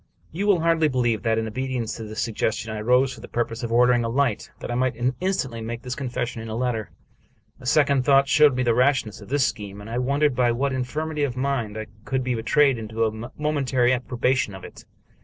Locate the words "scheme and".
9.45-9.87